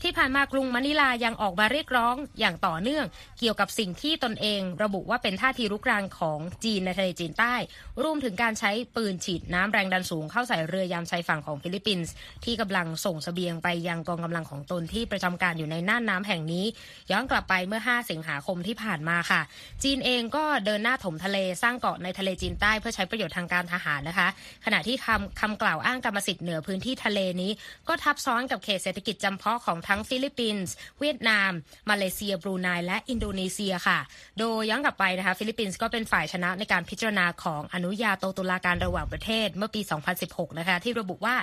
[0.02, 1.99] ที่ผ่านมากรุงมะนิลายังออกมาเรียกร้อง
[2.40, 3.06] อย่างต่อเนื่อง
[3.40, 7.56] เกี่ยวกับสิ่งที่ตนเองระบุว่าเป็นท่าทีรุกรานของจีนในทะเลจีนใต้
[8.04, 12.14] รวมถึงการใช้ปืนฉีดน้ำแรงดันสูงเข้าใส่เรือยามชายฝั่งของฟิลิปปินส์
[12.46, 16.66] ที่กำลังส่งเสบียงไปยังกองกำลังของตนที่ประจำการอยู่ในน่านน้ำแห่งนี้
[17.12, 19.42] ย้อนกลับไปเมื่อ 5 สิงหาคมที่ผ่านมาค่ะ
[19.84, 24.28] จีนเองก็เดินหน้าถมทะเลสร้างเกาะในทะเลจีนใต้เพื่อใช้ประโยชน์ทางการทหารนะคะ
[24.66, 27.52] ขณะที่คำคำกล่าวอ้างกรรมสิทธิ์เหนือพื้นที่ทะเลนี้
[27.88, 31.52] ก็ทับซ้อนกับเขตเศรษฐกิจจำเพาะของทั้งฟิลิปปินส์ เวียดนาม
[31.91, 33.99] มาเลเซียบรูไนและอินโดนีเซียค่ะ
[34.39, 39.82] โดยย้อนกลับไปนะคะฟิลิปปินส์ก็เป็นฝ่ายชนะในการพิจารณาของอนุญาโตตุลาการระหว่างประเทศเมื่อปี
[40.19, 41.36] 2016 นะคะที่ระบุว่า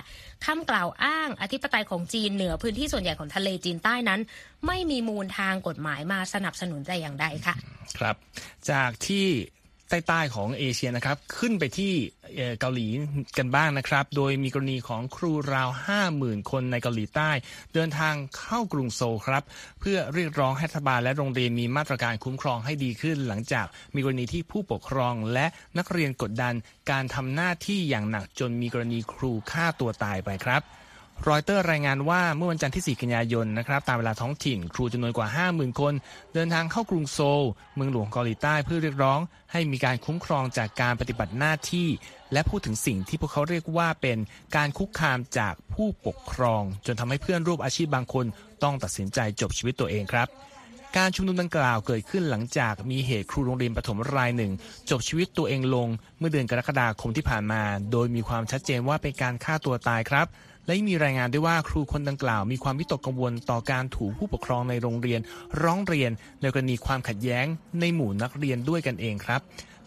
[0.46, 4.20] คำกล่าวอ้างอธิปไตยของจีนเหนือพื้นที่ส่วนใหญ่ของทะเลจีนใต้นั้น
[4.66, 7.54] ไม่มีมูลทางกฎหมายมาสนับสนุนแต่อย่างใดค่ะ
[7.98, 8.16] ครับ
[8.70, 9.26] จากที่
[9.88, 11.92] ใต้ๆของเอเชียนะครับ ขึ้นไปที่
[12.60, 12.86] เกาหลี
[13.38, 15.68] กันบ้างนะครับ โดยมีกรณีของครูราว
[16.10, 17.30] 50,000 คนในเกาหลีใต้
[17.74, 19.42] เดินทางเข้ากรุงโซลครับ
[19.80, 25.46] เพื่อเรียกร้องให้รัฐบาลและโรงเรียนมีมาตรการคุ้มครองให้ดีขึ้น หลังจากมีกรณีที่ผู้ปกครองและ
[25.78, 26.54] นักเรียนกดดัน
[26.90, 30.62] การทำหน้าที่อย่างหนักจนมีกรณีครูฆ่าตัวตายไปครับ
[31.28, 35.94] รอยเตอร์รายงานว่าเมื่อวันจันทร์ที่ 4 กันยายนนะครับตามเวลาท้องถิ่นครูจำนวนกว่า 50,000 คน
[36.34, 37.42] เดินทางเข้ากรุงโซล
[37.74, 39.20] เมืองหลวงเกาหลีใต้เพื่อเรียกร้อง
[39.52, 41.88] ให้มีการคุ้มครองจากการปฏิบัติหน้าที่
[42.32, 44.18] และพูดถึงสิ่งที่พวกเขาเรียกว่าเป็น
[44.56, 48.26] การคุกคามจากผู้ปกครอง จนทำให้เพื่อนร่วมอาชีพบางคน
[48.62, 50.28] ต้องตัดสินใจจบชีวิตตัวเองครับ
[50.96, 54.52] การชุมนุมดังกล่าวเกิดขึ้นหลังจากมีเหตุครูโรงเรียนประถมรายหนึ่ง
[54.90, 60.26] จบชีวิตตัวเองลงเมื่อเดือนกรกฎาคมที่ผ่านมา โดยมีความชัดเจนว่าเป็นการฆ่าตัวตายครับ
[60.66, 65.20] และมีรายงานด้วยว่าครูคนดังกล่าว มีความวิตกกังวลต่อการถูกผู้ปกครองในโรงเรียน
[65.62, 67.46] ร้องเรียนในกรณีความขัดแย้ง
[67.80, 69.40] ในหมู่นักเรียนด้วยกันเองครับ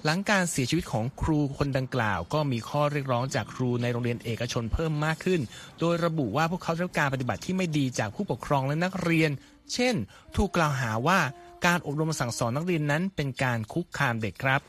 [0.05, 5.41] หลังการเสียชีวิตของครูคนดังกล่าว ก็มีข้อเรียกร้องจากครูในโรงเรียนเอกชนเพิ่มมากขึ้น
[5.79, 9.31] โดยระบุว่าพวกเขาได้รับการปฏิบัติที่ไม่ดีจากผู้ปกครองและนักเรียน
[9.73, 9.95] เช่น
[10.35, 11.19] ถูกกล่าวหาว่า
[11.65, 14.61] การอบรมสั่งสอนนักเรียนนั้นเป็นการคุกคามเด็กครับ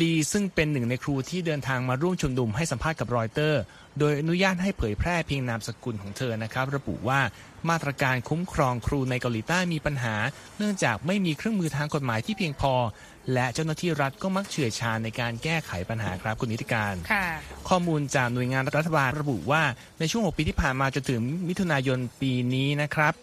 [0.00, 3.62] ลีซึ่งเป็นหนึ่งในครูที่เดินทางมาร่วมชุมนุมให้สัมภาษณ์กับรอยเตอร์
[3.98, 7.20] โดยอนุญาตให้เผยแพร่เพียงนามสกุลของเธอนะครับ ระบุว่า
[7.70, 10.14] มาตรการคุ้มครองครูในเกาหลีใต้มีปัญหา
[10.58, 12.74] เนื่องจากไม่มีเครื่องมือทางกฎหมายที่เพียงพอ
[13.32, 17.26] และเจ้าหน้าที่รัฐก็มักเฉื่อยชาในการแก้ไขปัญหาครับคุณนิติการค่ะ
[17.68, 19.62] ข้อมูลจากหน่วยงานรัฐบาลระบุว่า
[20.00, 23.14] ในช่วง 6 ปีที่ผ่านมาจนถึงมิถุนายนปีนี้นะครับ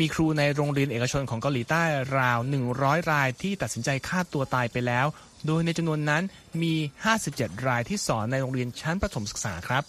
[0.00, 1.82] มีครูในโรงเรียนเอกชนของเกาหลีใต้
[2.18, 2.38] ราว
[2.74, 5.06] 100 รายที่ตัดสินใจฆ่าตัวตายไปแล้ว
[5.46, 6.22] โดยในจำนวนนั้น
[6.62, 6.74] มี
[7.20, 9.84] 57 รายที่สอนในโรงเรียนชั้นประถมศึกษาครับ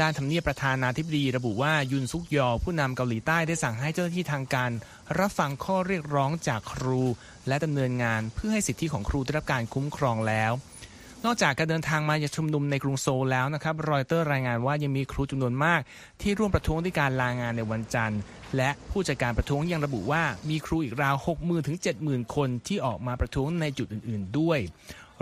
[0.00, 4.70] ด้านทำเนียบประธานาธิบดีระบุว่ายุนซุกยอผู้นำเกาหลีใต้ได้สั่งให้เจ้าหน้าที่ทางการ
[5.18, 7.02] รับฟังข้อเรียกร้องจากครู
[7.48, 10.52] และดำเนินงานเพื่อให้สิทธิของครูได้รับการคุ้มครองแล้ว
[11.26, 15.80] นอกจากการเดินทางมายังชุมนุมในกรุงโซลแล้วนะครับรอยเตอร์รายงานว่ายังมีครูจำนวนมาก
[16.20, 18.20] ที่ร่วมประท้วงด้วยการลางานในวันจันทร์
[18.56, 24.58] และผู้จัดการประท้วงยังระบุว่ามีครูอีกราว 60,000ถึง70,000 คนที่ออกมาประท้วงในจุดอื่น ๆ ด้วย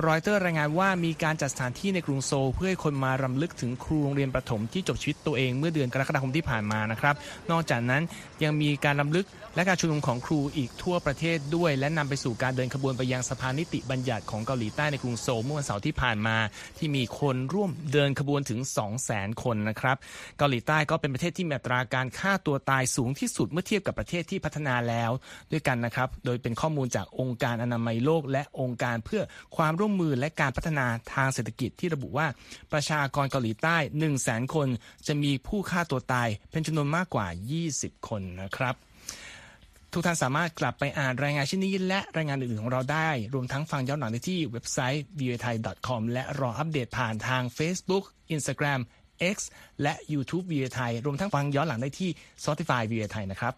[0.06, 7.14] รอยเตอร์รายงานว่ามีการจัดสถานที่ในกรุงโซลเพื่อให้คนมารำลึกถึงครูโรงเรียนประถมที่จบชีวิตตัวเองเมื่อเดือนกรกฎาคมที่ผ่านมานะครับ
[7.50, 8.02] นอกจากนั้น
[8.42, 16.36] ยังมีการรำลึก และการชุมนุมของครูอีกทั่วประเทศด้วย และนำไปสู่การเดินขบวนไปยังสภานิติบัญญัติของเกาหลีใต้ในกรุงโซลเมื่อวันเสาร์ที่ผ่านมา
[16.78, 18.60] ที่มีคนร่วมเดินขบวนถึง
[19.02, 19.96] 200,000 คนนะครับ
[20.38, 25.10] เกาหลีใต้ก็เป็นประเทศที่มีอัตราการฆ่าตัวตายสูงที่สุดเมื่อเทียบกับประเทศที่พัฒนาแล้ว
[25.52, 29.22] ด้วยกันนะครับโดยเป็นข้อมูลจากองค์การอนามัยโลก และองค์การเพื่อ
[29.56, 32.26] ความร่วมมือและการพัฒนาทางเศรษฐกิจที่ระบุว่า
[32.72, 34.68] ประชากรเกาหลีใต้1 0 0 0 0แสนคน
[35.06, 37.26] จะมีผู้ฆ่าตัวตายเป็นจำนวนมากกว่า
[37.66, 38.76] 20 คนนะครับ
[39.92, 45.56] ทุกท่านสามารถกลับไปอ่านรายงานชิ้นนี้และรายงานอื่นๆของเราได้ รวมทั้งฟังย้อนหลังได้ที่เว็บไซต์ v o a t h a i
[45.88, 48.80] com และรออัปเดตผ่านทาง Facebook Instagram
[49.34, 49.36] X
[49.82, 52.10] และ YouTube v o a t h a i รวมทั้งฟังย้อนหลังได้ที่
[52.44, 53.54] Spotify v o a t h a i นะครับ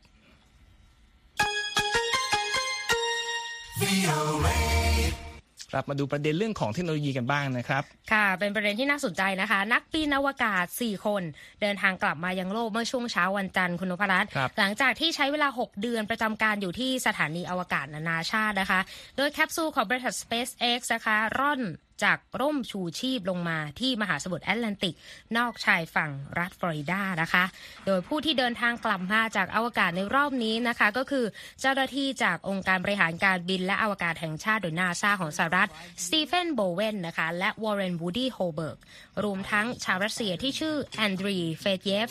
[5.74, 7.82] กลับมาดูประเด็นเรื่องของเทคโนโลยีกันบ้างนะครับ
[8.12, 11.22] ค่ะ เป็นประเด็นที่น่าสนใจนะคะ นักบินอวกาศ 4 คน
[11.62, 18.80] เดินทางกลับมายังโลกเมื่อช่วงเช้าวันจันทร์คุณนพรัตน์ครับหลังจากที่ใช้เวลา 6 เดือนประจำการอยู่ที่สถานีอวกาศนานาชาตินะคะ
[19.16, 21.60] โดยแคปซูลของบริษัท SpaceX นะคะร่อน
[22.04, 24.94] จากร่มชูชีพลงมาที่มหาสมุทรแอตแลนติก
[25.36, 27.44] นอกชายฝั่งรัฐฟลอริดานะคะ
[27.86, 31.24] โดยผู้ที่เดินทางกลับมาจากอวกาศในรอบนี้นะคะ ก็คือ
[31.60, 35.70] เจ้าหน้าที่จากองค์การบริหารการบินและอวกาศแห่งชาติหรือนาซาของสหรัฐ
[36.04, 38.78] สตีเฟนโบเวนนะคะ และวอร์เรนวูดี้โฮเบิร์ก
[39.24, 42.10] รวมทั้งชาวรัสเซียที่ชื่อแอนดรีเฟดยาเยฟ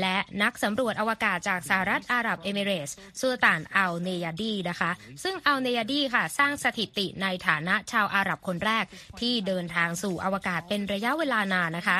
[0.00, 4.90] และนักสำรวจอวกาศจากสหรัฐอาหรับเอมิเรสซูลตานอัลเนยาดีนะคะ
[5.22, 8.84] ซึ่งอัลเนยาดีค่ะ สร้างสถิติในฐานะชาวอาหรับคนแรก
[9.20, 11.98] ที่เดินทางสู่อวกาศเป็นระยะเวลานานนะคะ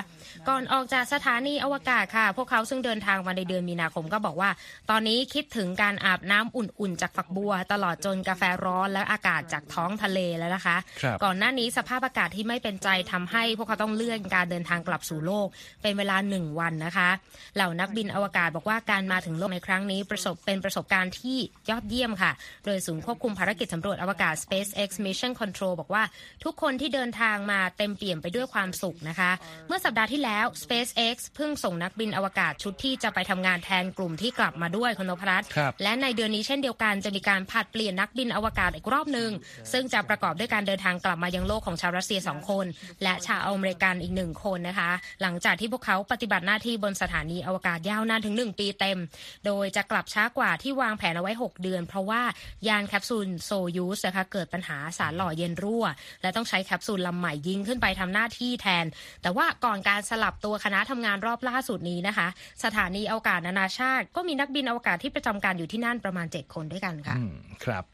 [0.48, 4.50] ก่อนออกจากสถานีอวกาศค่ะ พวกเขาซึ่งเดินทางมาในเดือนมีนาคมก็บอกว่า
[4.90, 15.46] ตอนนี้คิดถึงการอาบน้ำอุ่นๆ จากฝักบัว ตลอดจนกาแฟร้อนและอากาศจากท้องทะเลแล้วนะคะครับก่อนหน้านี้สภาพอากาศที่ไม่เป็นใจทำให้ พวกเขาต้องเลื่อนการเดินทางกลับสู่โลก
[15.82, 17.08] เป็นเวลาหนึ่งวันนะคะ
[17.56, 21.38] เหล่านักบินอวกาศบอกว่าการมาถึงโลกในครั้งนี้ประสบเป็นประสบการณ์ที่
[21.70, 22.32] ยอดเยี่ยมค่ะ
[22.64, 26.02] โดยศูนย์ควบคุมภารกิจสำรวจอวกาศ SpaceX Mission Control บอกว่า
[26.44, 29.30] ทุกคนที่เดินทางมาเต็มเปี่ยมไปด้วยความสุขนะคะ
[29.68, 39.30] เมื่อสัปดาห์ที่แล้ว SpaceX เพิ่งส่งนักบินอวกาศชุดที่จะไปทำงานแทนกลุ่มที่กลับมาด้วยคุณนพรัตน์ครับและในเดือนนี้เช่นเดียวกันจะมีการผลัดเปลี่ยนนักบินอวกาศอีกรอบหนึ่ง
[39.72, 42.66] ซึ่งจะประกอบด้วยการเดินทางกลับมายังโลกของชาวรัสเซียสองคน
[43.02, 44.90] และชาวอเมริกันอีกหนึ่งคนนะคะ
[45.22, 48.98] หลังจากที่พวกเขาปฏิบัติหน้าที่บนสถานีอวกาศยาวนานถึง 1 ปีเต็ม
[49.46, 52.22] โดยจะกลับช้ากว่าที่วางแผนเอาไว้ 6 เดือน เพราะว่า
[52.68, 55.84] ยานแคปซูลโซยูสนะคะเกิดปัญหาสารหล่อเย็นรั่ว
[56.22, 58.84] และต้องใช้แคปซูลลำใหม่ยิงขึ้นไปทำหน้าที่แทน
[59.22, 62.28] แต่ว่าก่อนการสลับตัวคณะทำงานรอบล่าสุดนี้นะคะ
[62.64, 67.16] สถานีอวกาศนานาชาติ ก็มีนักบินอวกาศที่ประจำการอยู่ที่นั่นประมาณ 7 คนด้วยกันค่ะ
[67.64, 67.84] ครับ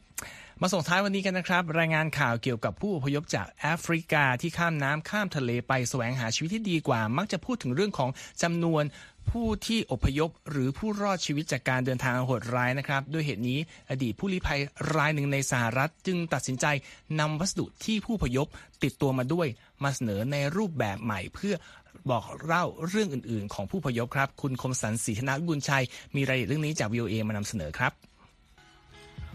[0.61, 8.09] มาส่งท้ายวันนี้กันนะครับ รายงานข่าวเกี่ยวกับผู้อพยพจากแอฟริกาที่ข้ามน้ำข้ามทะเลไปแสวงหาชีวิตที่ดีกว่า มักจะพูดถึงเรื่องของ
[8.43, 8.83] จำนวน
[9.29, 14.59] ผู้ที่อพยพหรือผู้รอดชีวิตจากการเดินทางโหดร้ายนะครับด้วยเหตุนี้อดีตผู้ลี้ภัย
[14.95, 16.65] รายหนึ่งในสหรัฐ จึงตัดสินใจ
[17.19, 18.47] นำวัสดุที่ผู้อพยพ
[18.83, 19.47] ติดตัวมาด้วย
[19.83, 21.55] มาเสนอในรูปแบบใหม่เพื่อ
[22.09, 25.83] บอกเล่าเรื่องอื่น ๆ ของผู้อพยพครับ คุณคมสันศรีธนวิบุญชัย
[26.15, 27.91] มีรายละเอียดเรื่องนี้จาก VOA มานำเสนอครับ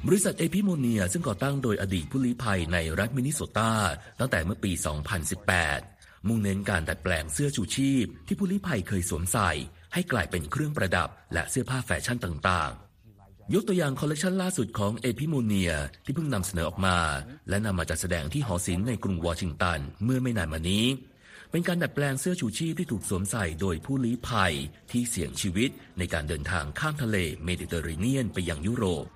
[0.06, 3.72] บริษัทเอพิโมเนียซึ่งก่อตั้งโดยอดีตผู้ลี้ภัยในรัฐมินนิโซตา
[4.18, 4.72] ตั้งแต่เมื่อปี
[5.50, 9.50] 2018 มุ่งเน้นการดัดแปลงเสื้อชูชีพที่ผู้ลี้ภัยเคยสวมใส่
[9.98, 15.72] ให้กลายเป็นเครื่องประดับ และเสื้อผ้าแฟชั่นต่างๆ ยกตัวอย่างคอลเลกชันล่าสุดของเอพิโมเนีย
[16.04, 16.98] ที่เพิ่งนำเสนอออกมา
[17.48, 20.86] และนำมาจัดแสดงที่หอศิลป์ในกรุงวอชิงตันเมื่อไม่นานมานี้
[21.50, 24.54] เป็นการดัดแปลงเสื้อชูชีพที่ถูกสวมใส่โดยผู้ลี้ภัย
[24.90, 29.06] ที่เสี่ยงชีวิตในการเดินทางข้ามทะเลเมดิเตอร์เรเนียนไปยังยุโรป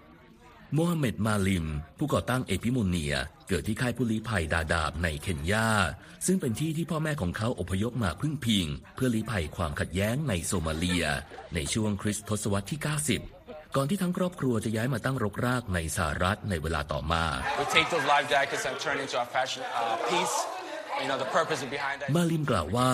[0.74, 1.66] โมฮัมเหม็ดมาลิม
[1.98, 3.14] ผู้ก่อตั้งเอพิโมเนีย
[3.48, 5.68] เกิดที่ค่ายผู้ลี้ภัยดาดาบในเคนยา
[6.26, 11.04] ซึ่งเป็นที่ที่พ่อแม่ของเขาอพยพมาพึ่งพิง เพื่อลี้ภัยความขัดแย้งในโซมาเลีย
[11.54, 12.80] ในช่วงคริสตศตวรรษที่
[13.26, 17.24] 90 ก่อนที่ทั้งครอบครัวจะย้ายมาตั้งรกรากในสหรัฐในเวลาต่อมา
[17.60, 20.36] We take those life jackets and turn into a fashion uh, piece.
[21.02, 22.08] You know, the purpose behind that.
[22.16, 22.90] มาลิมกล่าวว่า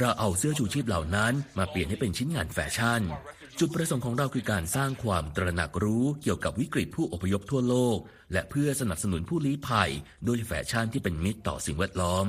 [0.00, 3.02] เราเอาเสื้อชูชีพเหล่านั้นมาเปลี่ยนให้เป็นชิ้นงานแฟชั่น
[3.60, 7.98] จุดประสงค์ของเราคือการสร้างความตระหนักรู้เกี่ยวกับวิกฤตผู้อพยพทั่วโลก
[8.32, 9.90] และเพื่อสนับสนุนผู้ลี้ภัย
[10.26, 12.26] ด้วยแฟชั่นที่เป็นมิตรต่อสิ่งแวดล้อม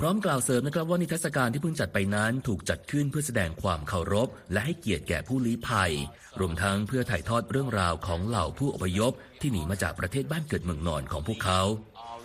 [0.00, 5.92] พร้อมกล่าวเสริมนะครับว่านิทรรศการที่เพิ่งจัดไปนั้นถูกจัดขึ้นเพื่อแสดงความเคารพ และให้เกียรติแก่ผู้ลี้ภัย
[6.40, 11.62] รวมทั้งเพื่อถ่ายทอดเรื่องราวของเหล่าผู้อพยพ ที่หนีมาจากประเทศบ้านเกิดเมืองนอนของพวกเขา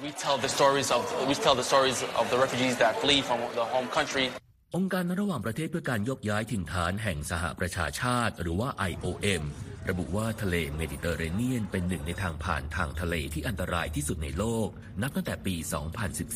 [0.03, 3.39] we tell the stories of we tell the stories of the refugees that flee from
[3.59, 4.25] the home country.
[4.75, 9.43] องค์การระหว่างประเทศเพื่อการยกย้ายถิ่นฐานแห่งสหประชาชาติ หรือว่า IOM
[9.89, 14.67] ระบุว่าทะเลเมดิเตอร์เรเนียนเป็นหนึ่งในทางผ่านทางทะเลที่อันตรายที่สุดในโลก
[15.01, 15.55] นับตั้งแต่ปี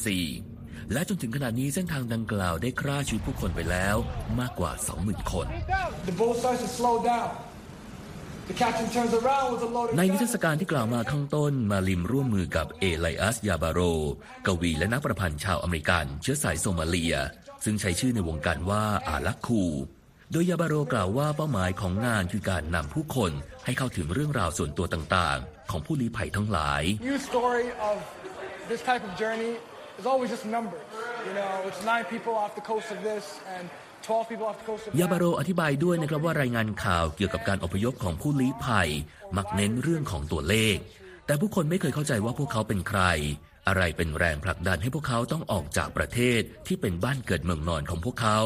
[0.06, 3.95] 2014 และจนถึงขณะนี้เส้นทางดังกล่าวได้ฆ่าชีวิตผู้คนไปแล้ว
[4.39, 4.71] มากกว่า
[5.02, 5.47] 20,000 คน
[6.10, 7.30] The boat starts to slow down.
[8.50, 10.43] The captain turns around with a loaded ในนิทรรศ gun.
[10.43, 13.80] การที่กล่าวมาข้างต้นมาลิมร่วมมือกับเอไลอัสยาบาโร
[14.47, 17.15] กวีและนักประพันธ์ชาวอเมริกัน เชื้อสายโซมาเลีย
[17.63, 19.63] ซึ่งใช้ชื่อในวงการว่าอาลักคู
[20.32, 23.32] โดยยาบาโรกล่าวว่าเป้าหมายของงานคือการนำผู้คน
[23.65, 27.98] ให้เข้าถึงเรื่องราวส่วนตัวต่างๆ ของผู้ลี้ภัยทั้งหลาย New story of
[28.72, 29.54] this type of journey
[30.00, 30.86] is always just numbers.
[31.28, 33.65] You know, it's nine people off the coast of this and
[34.04, 35.39] 12 people off the coast of ยาบาโร that.
[35.39, 38.89] อธิบายด้วยนะครับว่ารายงานข่าวเกี่ยวกับการอพยพของผู้ลี้ภัย
[39.38, 40.78] มักเน้นเรื่องของตัวเลข
[41.26, 43.02] แต่ผู้คนไม่เคยเข้าใจว่าพวกเขาเป็นใคร
[43.67, 48.39] อะไรเป็นแรงผลักดันให้พวกเขาต้องออกจากประเทศที่เป็นบ้านเกิดเมืองนอนของพวกเขา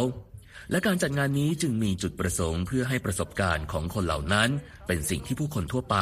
[0.72, 4.50] และการจัดงานนี้จึงมีจุดประสงค์เพื่อให้ประสบการณ์ของคนเหล่านั้น
[4.88, 5.98] เป็นสิ่งที่ผู้คนทั่วไป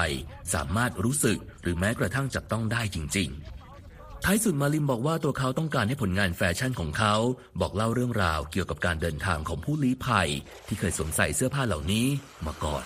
[0.53, 3.29] สามารถรู้สึกหรือแม้กระทั่งจับต้องได้จริง
[3.77, 7.15] ๆท้ายสุดมาลิมบอกว่าตัวเขาต้องการให้ผลงานแฟชั่นของเขา
[7.61, 10.29] บอกเล่าเรื่องราวเกี่ยวกับการเดินทางของผู้ลี้ภัย
[10.67, 12.07] ที่เคยสวมใส่เสื้อผ้าเหล่านี้
[12.45, 12.83] มาก่อน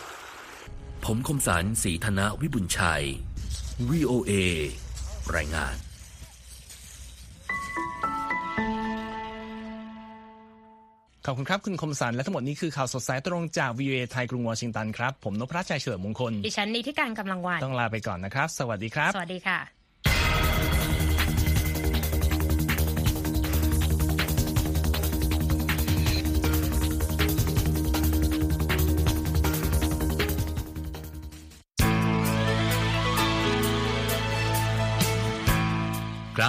[1.06, 3.04] ผมคมสันสีธนวิบุญชัย
[3.90, 4.32] VOA
[5.36, 5.76] รายงาน
[11.26, 19.83] ขอบคุณครับ คุณคมสันและทั้งหมดนี้คือข่าวสดสายตรงจาก VOA ไทยกรุงวอชิงตันครับ ผมนพรัชชัยเฉลิมมงคล ดิฉันนิติการกำลังวัน ต้องลาไปก่อนนะครับ สวัสดีครับ สวัสดีค่ะ